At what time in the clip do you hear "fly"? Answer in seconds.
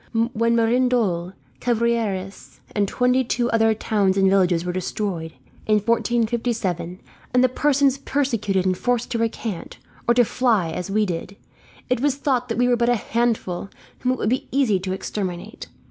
10.25-10.71